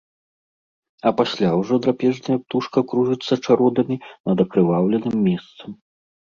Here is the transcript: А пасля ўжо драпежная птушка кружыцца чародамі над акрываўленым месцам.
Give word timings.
А 1.09 1.11
пасля 1.19 1.49
ўжо 1.59 1.73
драпежная 1.87 2.39
птушка 2.45 2.79
кружыцца 2.93 3.33
чародамі 3.45 4.01
над 4.33 4.37
акрываўленым 4.49 5.15
месцам. 5.31 5.81